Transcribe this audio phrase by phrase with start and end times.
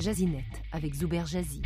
[0.00, 1.60] Jazinet avec Zuber Jazzy.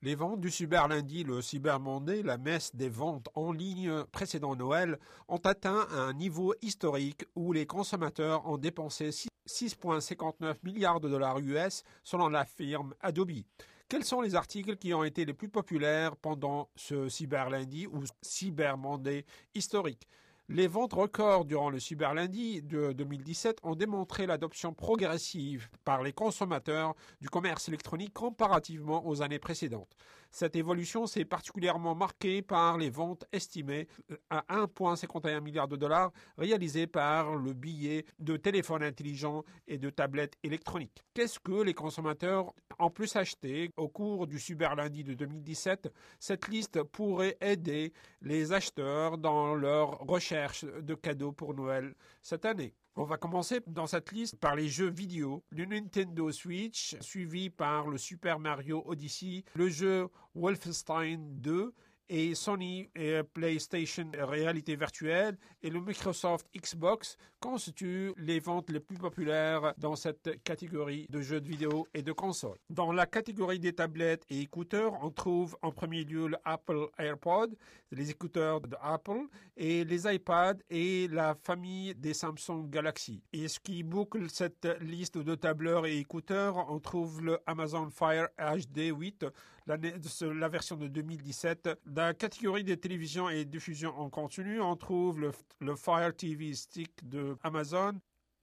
[0.00, 4.54] Les ventes du Cyber Lundi, le Cyber Monday, la messe des ventes en ligne précédant
[4.54, 4.96] Noël,
[5.26, 11.82] ont atteint un niveau historique où les consommateurs ont dépensé 6,59 milliards de dollars US
[12.04, 13.42] selon la firme Adobe.
[13.88, 18.02] Quels sont les articles qui ont été les plus populaires pendant ce Cyber Lundi ou
[18.20, 19.24] Cyber Monday
[19.54, 20.06] historique?
[20.50, 26.12] Les ventes records durant le Cyber Lundi de 2017 ont démontré l'adoption progressive par les
[26.12, 29.96] consommateurs du commerce électronique comparativement aux années précédentes.
[30.30, 33.88] Cette évolution s'est particulièrement marquée par les ventes estimées
[34.30, 40.36] à 1,51 milliard de dollars réalisées par le billet de téléphones intelligents et de tablettes
[40.42, 41.04] électroniques.
[41.14, 46.48] Qu'est-ce que les consommateurs ont plus acheté au cours du Cyber Lundi de 2017 Cette
[46.48, 52.74] liste pourrait aider les acheteurs dans leur recherche de cadeaux pour Noël cette année.
[53.00, 57.86] On va commencer dans cette liste par les jeux vidéo, le Nintendo Switch, suivi par
[57.86, 61.72] le Super Mario Odyssey, le jeu Wolfenstein 2
[62.08, 68.96] et Sony et PlayStation réalité virtuelle et le Microsoft Xbox constituent les ventes les plus
[68.96, 72.58] populaires dans cette catégorie de jeux de vidéo et de consoles?
[72.70, 77.54] Dans la catégorie des tablettes et écouteurs, on trouve en premier lieu le Apple AirPod,
[77.92, 83.22] les écouteurs de Apple et les iPads et la famille des Samsung Galaxy.
[83.32, 88.28] Et ce qui boucle cette liste de tableurs et écouteurs, on trouve le Amazon Fire
[88.38, 89.26] HD 8,
[89.66, 95.20] la, la version de 2017 la catégorie des télévisions et diffusion en continu, on trouve
[95.20, 97.94] le, Fire TV Stick de Amazon,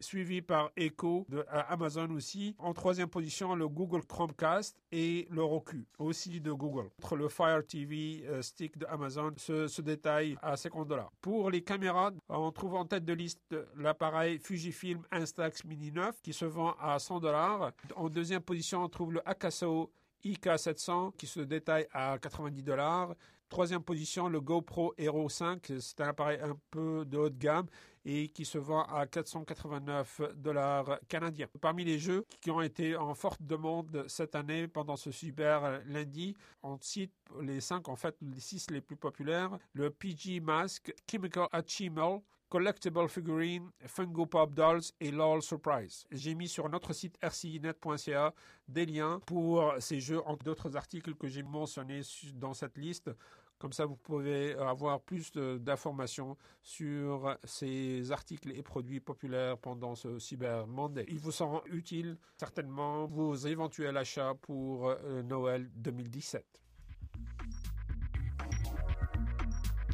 [0.02, 2.54] suivi par Echo de Amazon aussi.
[2.60, 6.90] En troisième position, le Google Chromecast et le Roku, aussi de Google.
[7.02, 11.14] Entre le Fire TV euh, Stick de Amazon se, se détaille à 50 dollars.
[11.22, 16.34] Pour les caméras, on trouve en tête de liste l'appareil Fujifilm Instax Mini 9 qui
[16.34, 17.72] se vend à 100 dollars.
[17.96, 19.94] En deuxième position, on trouve le Akaso
[20.26, 23.16] IK700 qui se détaille à 90 dollars.
[23.50, 25.72] Troisième position, le GoPro Hero 5.
[25.80, 27.68] C'est un appareil un peu de haut de gamme
[28.04, 31.48] et qui se vend à 489 dollars canadiens.
[31.62, 36.36] Parmi les jeux qui ont été en forte demande cette année pendant ce super lundi,
[36.64, 39.58] on cite les cinq, en fait, les six les plus populaires.
[39.74, 46.06] Le PG Mask, Chemical Achievement, Collectible Figurine, Fungo Pop Dolls et LOL Surprise.
[46.12, 48.34] J'ai mis sur notre site rcinet.ca
[48.68, 52.02] des liens pour ces jeux entre d'autres articles que j'ai mentionnés
[52.36, 53.10] dans cette liste.
[53.58, 60.20] Comme ça, vous pouvez avoir plus d'informations sur ces articles et produits populaires pendant ce
[60.20, 61.06] Cyber Monday.
[61.08, 66.46] Il vous sera utile certainement vos éventuels achats pour euh, Noël 2017.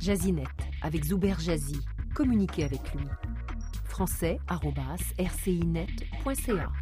[0.02, 0.48] Jazinet
[0.82, 1.80] avec Zuber Jazzy.
[2.14, 3.08] Communiquez avec lui.
[3.86, 6.81] français.rcinet.ca